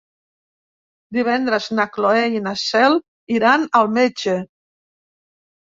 Divendres 1.17 1.67
na 1.79 1.85
Cloè 1.97 2.23
i 2.39 2.43
na 2.47 2.53
Cel 2.63 2.97
iran 3.39 3.69
al 3.81 3.93
metge. 3.99 4.37